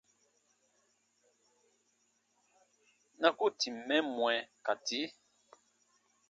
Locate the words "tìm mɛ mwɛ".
3.59-4.33